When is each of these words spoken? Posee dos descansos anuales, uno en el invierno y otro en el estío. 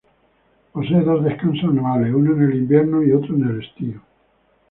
Posee 0.73 1.01
dos 1.01 1.23
descansos 1.23 1.63
anuales, 1.69 2.11
uno 2.11 2.33
en 2.33 2.41
el 2.41 2.55
invierno 2.57 3.03
y 3.03 3.11
otro 3.11 3.35
en 3.35 3.47
el 3.49 3.61
estío. 3.63 4.01